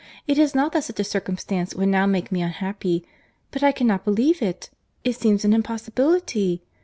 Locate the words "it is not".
0.25-0.71